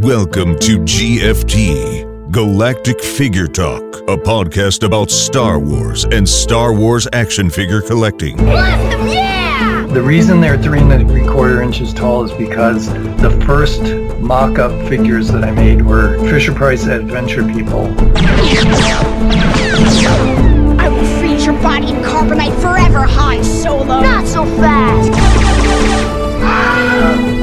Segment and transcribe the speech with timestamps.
[0.00, 7.48] Welcome to GFT, Galactic Figure Talk, a podcast about Star Wars and Star Wars action
[7.48, 8.38] figure collecting.
[8.40, 9.86] Awesome, yeah!
[9.90, 13.80] The reason they're three and three quarter inches tall is because the first
[14.20, 17.86] mock-up figures that I made were Fisher Price Adventure People.
[20.78, 24.02] I will freeze your body in carbonite forever, Han Solo!
[24.02, 25.55] Not so fast!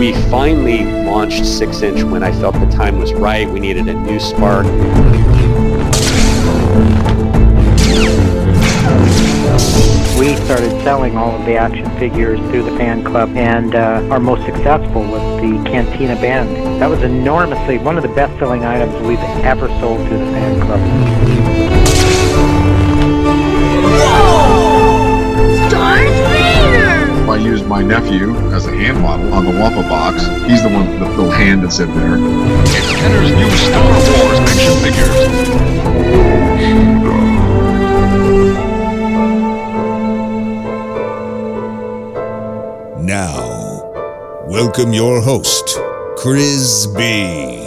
[0.03, 3.49] We finally launched 6 inch when I felt the time was right.
[3.49, 4.65] We needed a new spark.
[10.19, 14.19] We started selling all of the action figures through the fan club, and uh, our
[14.19, 16.81] most successful was the Cantina Band.
[16.81, 21.72] That was enormously one of the best-selling items we've ever sold through the fan club.
[27.33, 30.21] I used my nephew as a hand model on the Wampa box.
[30.47, 32.17] He's the one with the little hand that's in there.
[32.19, 35.09] It's Kenner's new Star Wars action figures.
[43.03, 43.81] Now,
[44.45, 45.79] welcome your host,
[46.15, 47.63] Chris B.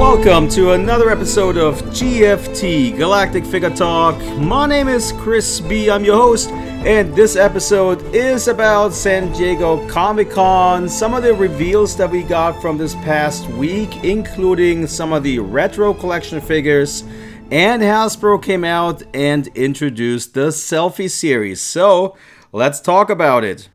[0.00, 4.18] Welcome to another episode of GFT Galactic Figure Talk.
[4.38, 5.90] My name is Chris B.
[5.90, 6.50] I'm your host,
[6.86, 10.88] and this episode is about San Diego Comic Con.
[10.88, 15.40] Some of the reveals that we got from this past week, including some of the
[15.40, 17.02] retro collection figures,
[17.50, 21.60] and Hasbro came out and introduced the Selfie series.
[21.60, 22.16] So
[22.50, 23.68] let's talk about it.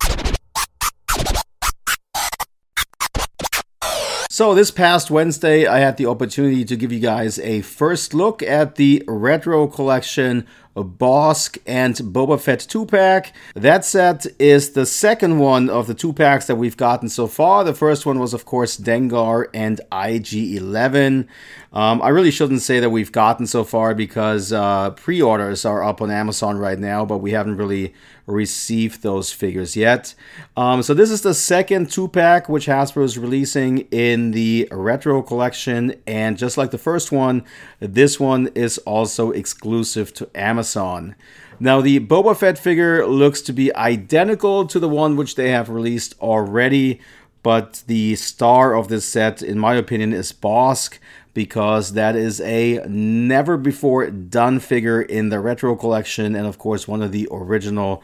[4.36, 8.44] So, this past Wednesday, I had the opportunity to give you guys a first look
[8.44, 13.32] at the retro collection Bossk and Boba Fett 2 pack.
[13.54, 17.64] That set is the second one of the two packs that we've gotten so far.
[17.64, 21.30] The first one was, of course, Dengar and IG 11.
[21.72, 25.82] Um, I really shouldn't say that we've gotten so far because uh, pre orders are
[25.82, 27.94] up on Amazon right now, but we haven't really
[28.28, 30.16] received those figures yet.
[30.58, 35.22] Um, so, this is the second two pack which Hasbro is releasing in the retro
[35.22, 35.96] collection.
[36.08, 37.44] And just like the first one,
[37.80, 41.16] this one is also exclusive to Amazon.
[41.60, 45.70] Now, the Boba Fett figure looks to be identical to the one which they have
[45.70, 47.00] released already,
[47.44, 50.98] but the star of this set, in my opinion, is Bossk
[51.36, 56.88] because that is a never before done figure in the retro collection, and of course,
[56.88, 58.02] one of the original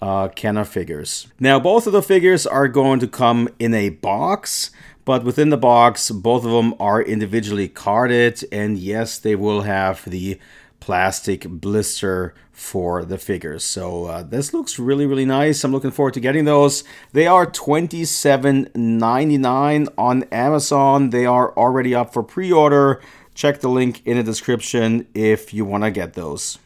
[0.00, 1.26] uh, Kenner figures.
[1.40, 4.70] Now, both of the figures are going to come in a box,
[5.06, 10.04] but within the box, both of them are individually carded, and yes, they will have
[10.04, 10.38] the
[10.84, 13.64] plastic blister for the figures.
[13.64, 15.64] So uh, this looks really, really nice.
[15.64, 16.84] I'm looking forward to getting those.
[17.12, 21.08] They are $27.99 on Amazon.
[21.08, 23.00] They are already up for pre-order.
[23.34, 26.58] Check the link in the description if you want to get those.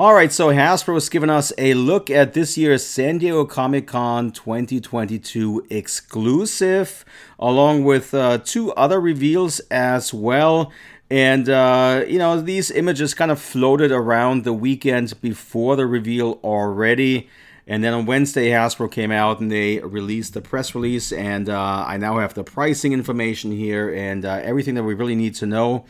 [0.00, 3.86] All right, so Hasbro has given us a look at this year's San Diego Comic
[3.86, 7.04] Con 2022 exclusive,
[7.38, 10.72] along with uh, two other reveals as well.
[11.10, 16.40] And, uh, you know, these images kind of floated around the weekend before the reveal
[16.42, 17.28] already.
[17.66, 21.12] And then on Wednesday, Hasbro came out and they released the press release.
[21.12, 25.14] And uh, I now have the pricing information here and uh, everything that we really
[25.14, 25.84] need to know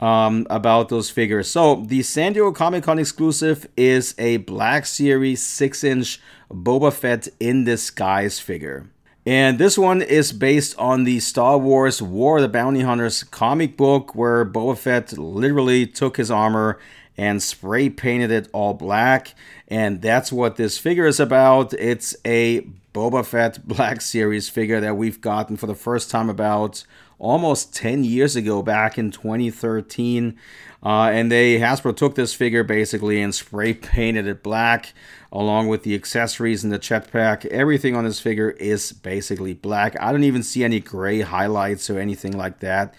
[0.00, 1.48] um, about those figures.
[1.48, 7.28] So the San Diego Comic Con exclusive is a Black Series 6 inch Boba Fett
[7.38, 8.90] in Disguise figure.
[9.26, 13.76] And this one is based on the Star Wars War of the Bounty Hunters comic
[13.76, 16.78] book, where Boba Fett literally took his armor
[17.18, 19.34] and spray painted it all black.
[19.68, 21.74] And that's what this figure is about.
[21.74, 26.84] It's a Boba Fett Black Series figure that we've gotten for the first time about
[27.18, 30.36] almost 10 years ago, back in 2013.
[30.82, 34.94] Uh, and they Hasbro took this figure basically and spray painted it black,
[35.30, 37.44] along with the accessories and the jetpack.
[37.46, 39.94] Everything on this figure is basically black.
[40.00, 42.94] I don't even see any gray highlights or anything like that.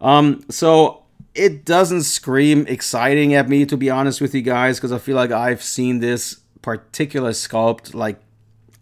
[0.00, 1.04] Um, so
[1.34, 5.16] it doesn't scream exciting at me, to be honest with you guys, because I feel
[5.16, 8.20] like I've seen this particular sculpt like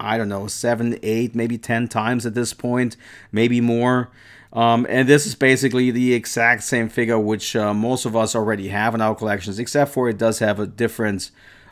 [0.03, 2.97] I don't know, seven, eight, maybe 10 times at this point,
[3.31, 4.11] maybe more.
[4.53, 8.69] Um, and this is basically the exact same figure which uh, most of us already
[8.69, 11.31] have in our collections, except for it does have a different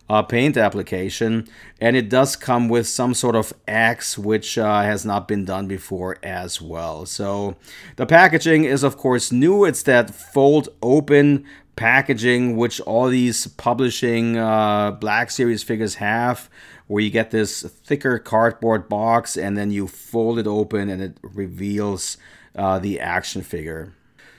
[0.08, 1.46] uh, paint application.
[1.80, 5.68] And it does come with some sort of axe, which uh, has not been done
[5.68, 7.04] before as well.
[7.04, 7.56] So
[7.96, 9.64] the packaging is, of course, new.
[9.64, 11.44] It's that fold open
[11.76, 16.50] packaging which all these publishing uh, Black Series figures have
[16.90, 21.16] where you get this thicker cardboard box and then you fold it open and it
[21.22, 22.16] reveals
[22.56, 23.92] uh, the action figure.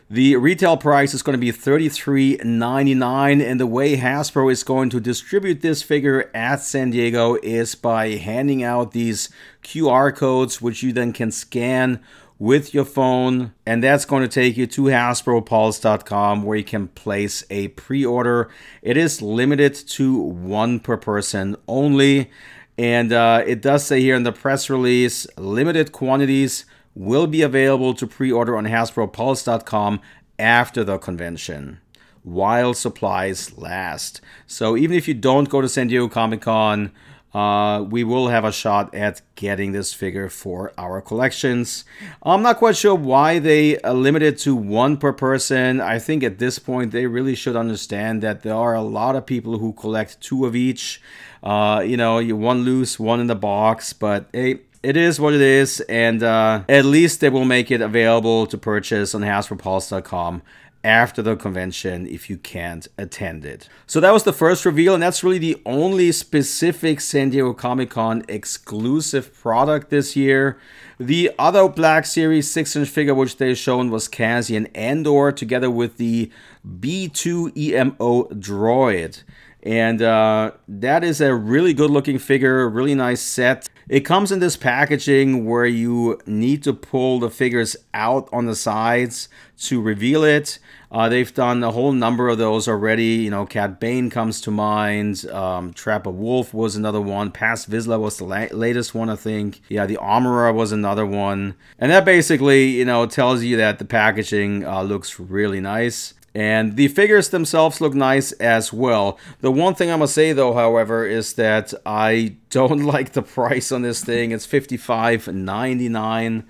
[0.10, 5.00] The retail price is going to be $33.99, and the way Hasbro is going to
[5.00, 9.30] distribute this figure at San Diego is by handing out these
[9.64, 12.02] QR codes, which you then can scan
[12.42, 17.44] with your phone, and that's going to take you to HasbroPulse.com where you can place
[17.52, 18.50] a pre order.
[18.82, 22.32] It is limited to one per person only,
[22.80, 26.66] and uh, it does say here in the press release limited quantities
[26.96, 30.02] will be available to pre-order on HasbroPulse.com
[30.40, 31.80] after the convention
[32.24, 34.20] while supplies last.
[34.48, 36.92] So even if you don't go to San Diego Comic Con,
[37.34, 41.86] uh, we will have a shot at getting this figure for our collections.
[42.24, 45.80] I'm not quite sure why they uh, limited to one per person.
[45.80, 49.26] I think at this point they really should understand that there are a lot of
[49.26, 51.02] people who collect two of each.
[51.42, 55.42] Uh, you know, one loose, one in the box, but hey, it is what it
[55.42, 60.42] is, and uh, at least they will make it available to purchase on HasbroPulse.com
[60.84, 63.70] after the convention if you can't attend it.
[63.86, 67.92] So that was the first reveal, and that's really the only specific San Diego Comic
[67.92, 70.58] Con exclusive product this year.
[71.00, 75.98] The other Black Series 6 inch figure which they shown was Cassian Andor together with
[75.98, 76.32] the
[76.66, 79.24] B2 EMO droid.
[79.64, 83.70] And uh, that is a really good looking figure, really nice set.
[83.90, 88.56] It comes in this packaging where you need to pull the figures out on the
[88.56, 89.28] sides
[89.64, 90.60] to reveal it.
[90.92, 93.04] Uh, they've done a whole number of those already.
[93.04, 95.26] You know, Cad Bane comes to mind.
[95.30, 97.32] Um, Trapper Wolf was another one.
[97.32, 99.62] Paz Vizsla was the la- latest one, I think.
[99.70, 101.56] Yeah, the Armorer was another one.
[101.78, 106.14] And that basically, you know, tells you that the packaging uh, looks really nice.
[106.34, 109.20] And the figures themselves look nice as well.
[109.42, 113.72] The one thing I'm gonna say though, however, is that I don't like the price
[113.72, 114.32] on this thing.
[114.32, 116.44] It's $55.99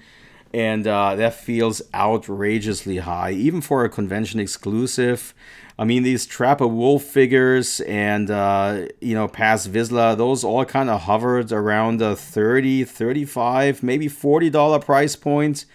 [0.54, 5.34] and uh, that feels outrageously high, even for a convention exclusive.
[5.80, 10.90] I mean, these Trapper Wolf figures and, uh, you know, Paz Vizsla, those all kind
[10.90, 15.66] of hovered around a 30 35 maybe $40 price point.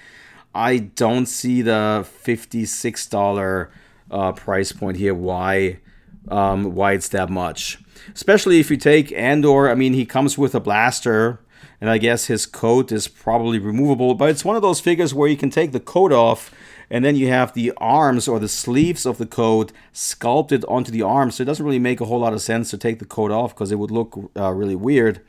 [0.55, 3.69] I don't see the $56
[4.11, 5.15] uh, price point here.
[5.15, 5.79] Why?
[6.29, 7.79] Um, why it's that much?
[8.13, 9.71] Especially if you take Andor.
[9.71, 11.41] I mean, he comes with a blaster,
[11.81, 14.15] and I guess his coat is probably removable.
[14.15, 16.53] But it's one of those figures where you can take the coat off,
[16.91, 21.03] and then you have the arms or the sleeves of the coat sculpted onto the
[21.03, 21.37] arms.
[21.37, 23.55] So it doesn't really make a whole lot of sense to take the coat off
[23.55, 25.21] because it would look uh, really weird.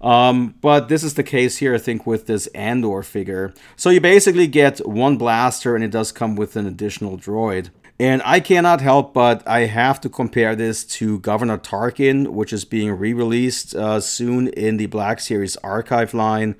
[0.00, 3.54] Um, but this is the case here, I think, with this Andor figure.
[3.76, 7.70] So you basically get one blaster, and it does come with an additional droid.
[7.98, 12.64] And I cannot help but I have to compare this to Governor Tarkin, which is
[12.64, 16.56] being re released uh, soon in the Black Series archive line,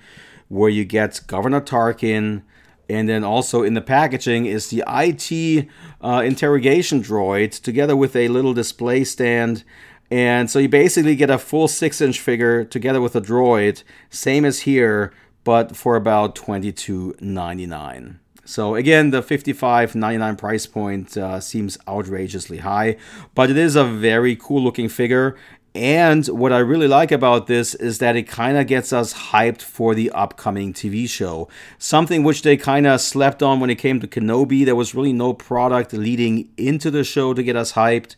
[0.48, 2.42] where you get Governor Tarkin.
[2.88, 5.68] And then also in the packaging is the IT
[6.02, 9.64] uh, interrogation droid together with a little display stand.
[10.10, 14.44] And so you basically get a full six inch figure together with a droid, same
[14.44, 18.18] as here, but for about $22.99.
[18.44, 22.96] So again, the 55.99 price point uh, seems outrageously high,
[23.34, 25.36] but it is a very cool looking figure.
[25.74, 29.60] And what I really like about this is that it kind of gets us hyped
[29.60, 31.48] for the upcoming TV show.
[31.78, 34.64] Something which they kind of slept on when it came to Kenobi.
[34.64, 38.14] There was really no product leading into the show to get us hyped.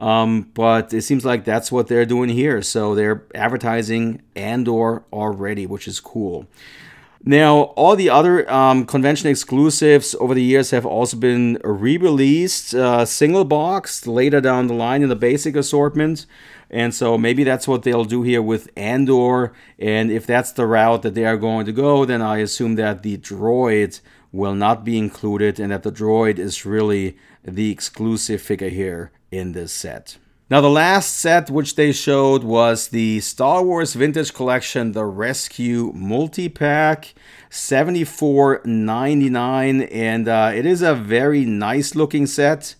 [0.00, 2.60] Um, but it seems like that's what they're doing here.
[2.60, 6.48] So they're advertising Andor already, which is cool.
[7.24, 12.74] Now, all the other um, convention exclusives over the years have also been re released,
[12.74, 16.26] uh, single boxed later down the line in the basic assortment.
[16.70, 19.52] And so maybe that's what they'll do here with Andor.
[19.78, 23.02] And if that's the route that they are going to go, then I assume that
[23.02, 24.00] the droid
[24.32, 29.52] will not be included and that the droid is really the exclusive figure here in
[29.52, 30.18] this set.
[30.48, 35.90] Now, the last set which they showed was the Star Wars Vintage Collection, the Rescue
[35.92, 37.14] Multi Pack,
[37.50, 42.76] $74.99, and uh, it is a very nice looking set,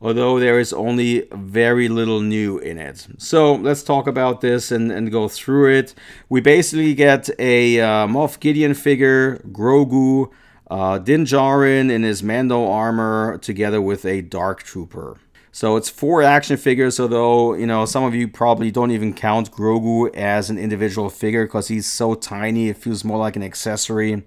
[0.00, 3.08] although there is only very little new in it.
[3.18, 5.96] So let's talk about this and, and go through it.
[6.28, 10.30] We basically get a uh, Moff Gideon figure, Grogu,
[10.70, 15.16] uh, Din Djarin in his Mando armor, together with a Dark Trooper.
[15.58, 19.50] So it's four action figures, although, you know, some of you probably don't even count
[19.50, 24.22] Grogu as an individual figure because he's so tiny, it feels more like an accessory.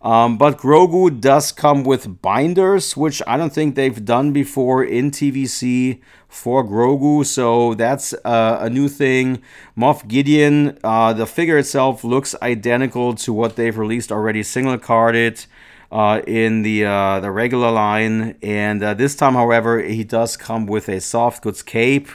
[0.00, 5.10] Um, but Grogu does come with binders, which I don't think they've done before in
[5.10, 9.42] TVC for Grogu, so that's uh, a new thing.
[9.76, 15.46] Moff Gideon, uh, the figure itself looks identical to what they've released already, single carded.
[15.92, 20.64] Uh, in the uh, the regular line, and uh, this time, however, he does come
[20.64, 22.08] with a soft goods cape,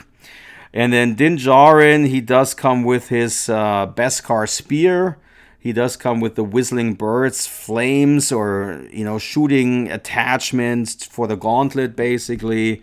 [0.72, 5.18] and then Din Djarin, he does come with his uh, Beskar spear,
[5.58, 11.36] he does come with the whistling birds, flames, or you know, shooting attachments for the
[11.36, 12.82] gauntlet, basically.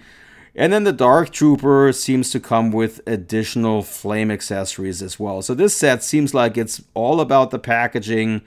[0.54, 5.42] And then the Dark Trooper seems to come with additional flame accessories as well.
[5.42, 8.42] So this set seems like it's all about the packaging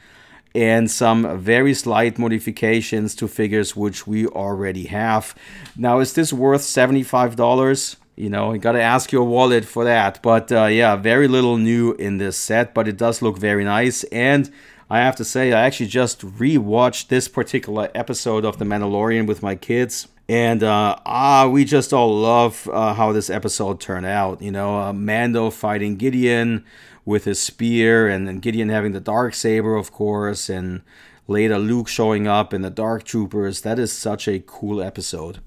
[0.57, 5.35] and some very slight modifications to figures which we already have.
[5.77, 7.97] Now, is this worth $75?
[8.17, 10.23] You know, you got to ask your wallet for that.
[10.23, 14.05] But uh, yeah, very little new in this set, but it does look very nice.
[14.05, 14.51] And
[14.89, 19.43] I have to say, I actually just rewatched this particular episode of The Mandalorian with
[19.43, 20.09] my kids.
[20.27, 24.41] And uh, ah, we just all love uh, how this episode turned out.
[24.41, 26.65] You know, uh, Mando fighting Gideon
[27.07, 30.83] with his spear, and then Gideon having the dark saber, of course, and
[31.27, 33.63] later Luke showing up and the Dark Troopers.
[33.63, 35.39] That is such a cool episode.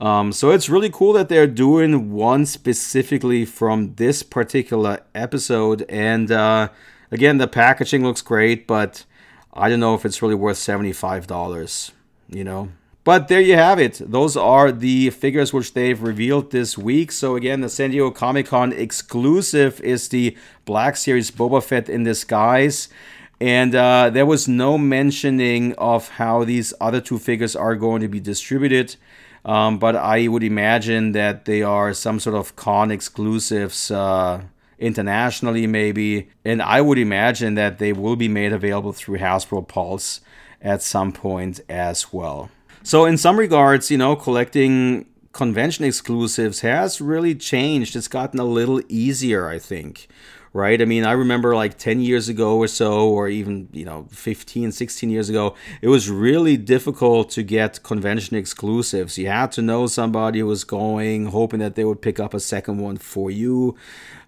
[0.00, 5.84] Um, so it's really cool that they're doing one specifically from this particular episode.
[5.88, 6.70] And uh,
[7.10, 9.04] again, the packaging looks great, but
[9.52, 11.92] I don't know if it's really worth $75,
[12.28, 12.70] you know.
[13.04, 14.00] But there you have it.
[14.04, 17.10] Those are the figures which they've revealed this week.
[17.10, 22.04] So again, the San Diego Comic Con exclusive is the Black Series Boba Fett in
[22.04, 22.88] disguise.
[23.40, 28.08] And uh, there was no mentioning of how these other two figures are going to
[28.08, 28.94] be distributed.
[29.44, 34.42] Um, but I would imagine that they are some sort of con exclusives uh,
[34.78, 36.28] internationally, maybe.
[36.44, 40.20] And I would imagine that they will be made available through Hasbro Pulse
[40.60, 42.48] at some point as well.
[42.82, 47.96] So, in some regards, you know, collecting convention exclusives has really changed.
[47.96, 50.08] It's gotten a little easier, I think
[50.52, 50.82] right?
[50.82, 54.72] I mean, I remember like 10 years ago or so, or even, you know, 15,
[54.72, 59.16] 16 years ago, it was really difficult to get convention exclusives.
[59.16, 62.40] You had to know somebody who was going, hoping that they would pick up a
[62.40, 63.76] second one for you.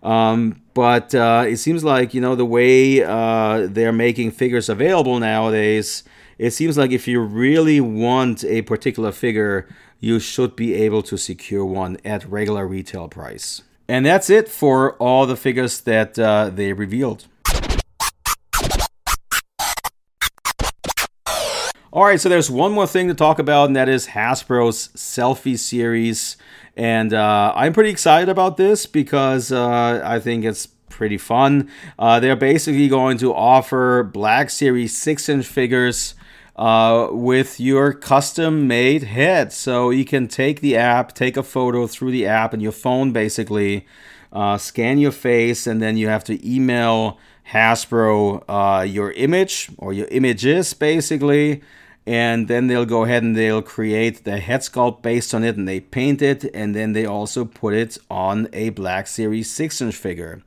[0.02, 5.18] Um, but uh, it seems like, you know, the way uh, they're making figures available
[5.18, 6.04] nowadays,
[6.38, 9.68] it seems like if you really want a particular figure,
[10.00, 13.62] you should be able to secure one at regular retail price.
[13.88, 17.26] And that's it for all the figures that uh, they revealed.
[21.92, 25.56] All right, so there's one more thing to talk about, and that is Hasbro's Selfie
[25.56, 26.36] series.
[26.76, 31.70] And uh, I'm pretty excited about this because uh, I think it's pretty fun.
[31.96, 36.14] Uh, they're basically going to offer Black Series 6 inch figures
[36.56, 39.52] uh, with your custom made head.
[39.52, 43.12] So you can take the app, take a photo through the app and your phone
[43.12, 43.86] basically,
[44.32, 47.18] uh, scan your face, and then you have to email
[47.50, 51.62] Hasbro uh, your image or your images basically.
[52.06, 55.66] And then they'll go ahead and they'll create the head sculpt based on it and
[55.66, 56.44] they paint it.
[56.52, 60.42] And then they also put it on a Black Series 6 inch figure.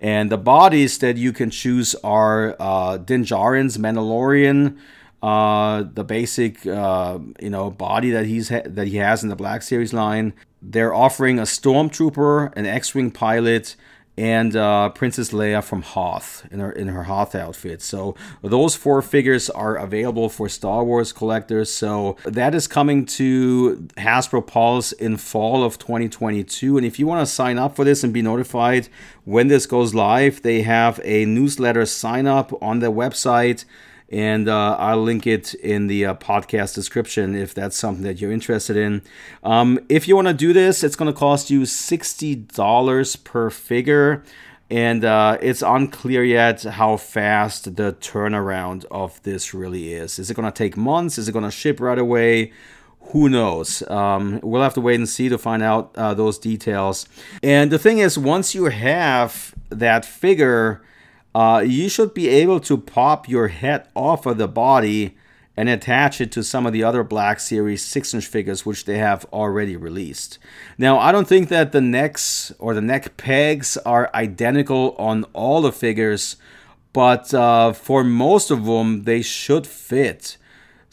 [0.00, 4.78] And the bodies that you can choose are uh, Din Djarin's Mandalorian,
[5.24, 9.36] uh, the basic uh, you know body that he's ha- that he has in the
[9.36, 10.34] Black Series line.
[10.60, 13.74] They're offering a stormtrooper, an X-wing pilot,
[14.18, 17.80] and uh, Princess Leia from Hoth in her in her Hoth outfit.
[17.80, 21.72] So those four figures are available for Star Wars collectors.
[21.72, 26.76] So that is coming to Hasbro Pulse in fall of 2022.
[26.76, 28.88] And if you want to sign up for this and be notified
[29.24, 33.64] when this goes live, they have a newsletter sign up on their website
[34.14, 38.30] and uh, I'll link it in the uh, podcast description if that's something that you're
[38.30, 39.02] interested in.
[39.42, 44.22] Um, if you want to do this, it's going to cost you $60 per figure,
[44.70, 50.20] and uh, it's unclear yet how fast the turnaround of this really is.
[50.20, 51.18] Is it going to take months?
[51.18, 52.52] Is it going to ship right away?
[53.08, 53.82] Who knows?
[53.90, 57.08] Um, we'll have to wait and see to find out uh, those details.
[57.42, 60.82] And the thing is, once you have that figure,
[61.34, 65.16] uh, you should be able to pop your head off of the body
[65.56, 68.98] and attach it to some of the other Black Series 6 inch figures which they
[68.98, 70.38] have already released.
[70.78, 75.62] Now, I don't think that the necks or the neck pegs are identical on all
[75.62, 76.36] the figures,
[76.92, 80.36] but uh, for most of them, they should fit.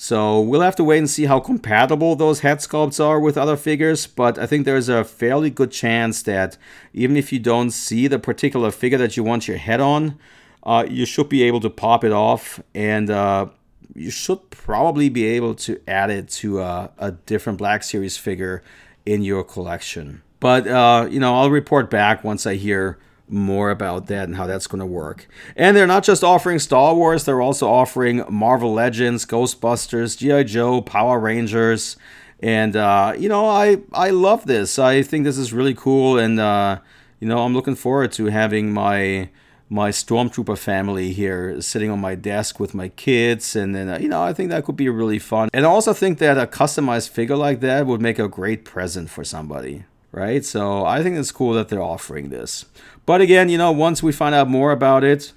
[0.03, 3.55] So we'll have to wait and see how compatible those head sculpts are with other
[3.55, 6.57] figures, but I think there's a fairly good chance that
[6.91, 10.17] even if you don't see the particular figure that you want your head on,
[10.63, 13.45] uh, you should be able to pop it off and uh,
[13.93, 18.63] you should probably be able to add it to a, a different Black Series figure
[19.05, 20.23] in your collection.
[20.39, 22.97] But, uh, you know, I'll report back once I hear
[23.31, 25.27] more about that and how that's going to work.
[25.55, 30.43] And they're not just offering Star Wars, they're also offering Marvel Legends, Ghostbusters, G.I.
[30.43, 31.97] Joe, Power Rangers.
[32.39, 34.79] And, uh, you know, I, I love this.
[34.79, 36.17] I think this is really cool.
[36.17, 36.79] And, uh,
[37.19, 39.29] you know, I'm looking forward to having my
[39.71, 44.09] my stormtrooper family here sitting on my desk with my kids and then uh, you
[44.09, 47.07] know i think that could be really fun and i also think that a customized
[47.07, 51.31] figure like that would make a great present for somebody right so i think it's
[51.31, 52.65] cool that they're offering this
[53.05, 55.33] but again you know once we find out more about it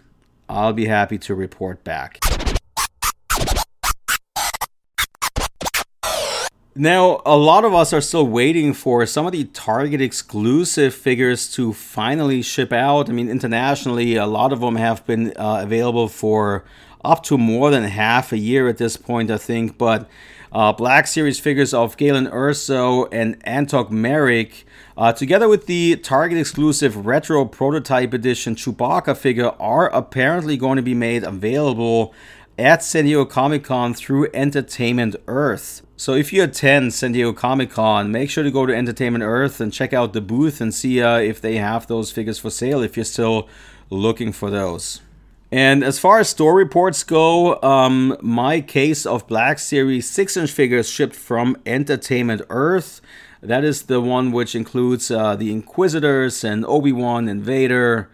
[0.48, 2.18] i'll be happy to report back
[6.76, 11.48] Now, a lot of us are still waiting for some of the Target exclusive figures
[11.52, 13.08] to finally ship out.
[13.08, 16.64] I mean, internationally, a lot of them have been uh, available for
[17.04, 19.78] up to more than half a year at this point, I think.
[19.78, 20.08] But
[20.54, 24.64] uh, Black Series figures of Galen Erso and Antoc Merrick,
[24.96, 30.82] uh, together with the Target exclusive Retro Prototype Edition Chewbacca figure, are apparently going to
[30.82, 32.14] be made available
[32.56, 35.82] at San Diego Comic Con through Entertainment Earth.
[35.96, 39.61] So if you attend San Diego Comic Con, make sure to go to Entertainment Earth
[39.61, 42.80] and check out the booth and see uh, if they have those figures for sale
[42.80, 43.49] if you're still
[43.90, 45.00] looking for those.
[45.54, 50.50] And as far as store reports go, um, my case of Black Series 6 inch
[50.50, 53.00] figures shipped from Entertainment Earth.
[53.40, 58.11] That is the one which includes uh, the Inquisitors and Obi Wan and Vader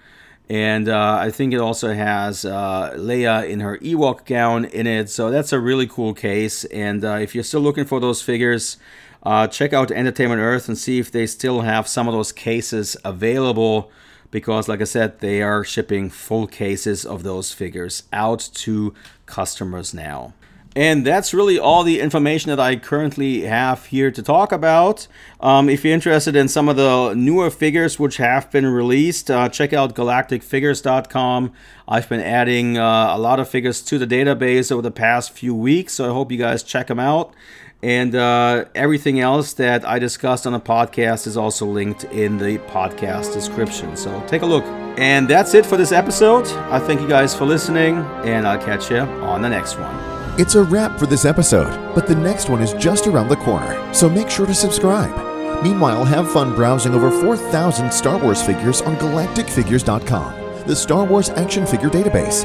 [0.50, 5.09] and uh, I think it also has uh, Leia in her Ewok gown in it.
[5.09, 6.64] So that's a really cool case.
[6.66, 8.76] And uh, if you're still looking for those figures,
[9.23, 12.97] uh, check out Entertainment Earth and see if they still have some of those cases
[13.04, 13.92] available.
[14.30, 18.94] Because, like I said, they are shipping full cases of those figures out to
[19.26, 20.34] customers now.
[20.76, 25.08] And that's really all the information that I currently have here to talk about.
[25.40, 29.49] Um, if you're interested in some of the newer figures which have been released, uh,
[29.49, 31.52] check out galacticfigures.com.
[31.88, 35.56] I've been adding uh, a lot of figures to the database over the past few
[35.56, 37.34] weeks, so I hope you guys check them out.
[37.82, 42.58] And uh, everything else that I discussed on the podcast is also linked in the
[42.58, 43.97] podcast description.
[43.97, 44.64] So take a look.
[44.99, 46.47] And that's it for this episode.
[46.71, 49.95] I thank you guys for listening, and I'll catch you on the next one.
[50.38, 53.95] It's a wrap for this episode, but the next one is just around the corner,
[53.95, 55.62] so make sure to subscribe.
[55.62, 61.66] Meanwhile, have fun browsing over 4,000 Star Wars figures on galacticfigures.com, the Star Wars action
[61.66, 62.43] figure database.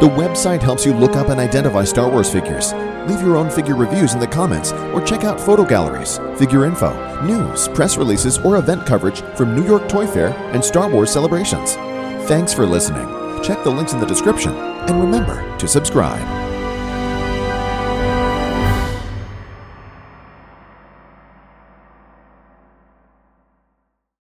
[0.00, 2.72] The website helps you look up and identify Star Wars figures.
[3.08, 6.92] Leave your own figure reviews in the comments or check out photo galleries, figure info,
[7.22, 11.74] news, press releases, or event coverage from New York Toy Fair and Star Wars celebrations.
[12.28, 13.06] Thanks for listening.
[13.42, 16.37] Check the links in the description and remember to subscribe.